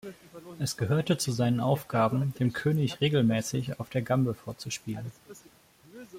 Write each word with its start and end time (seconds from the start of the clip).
Es 0.57 0.77
gehörte 0.77 1.19
zu 1.19 1.31
seinen 1.31 1.59
Aufgaben, 1.59 2.33
dem 2.39 2.53
König 2.53 3.01
regelmäßig 3.01 3.79
auf 3.79 3.91
der 3.91 4.01
Gambe 4.01 4.33
vorzuspielen. 4.33 5.11